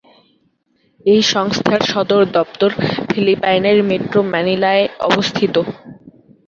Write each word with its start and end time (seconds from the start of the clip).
এই 1.05 1.21
সংস্থার 1.33 1.81
সদর 1.91 2.21
দপ্তর 2.37 2.69
ফিলিপাইনের 3.09 3.77
মেট্রো 3.89 4.19
ম্যানিলায় 4.31 4.85
অবস্থিত। 5.07 5.55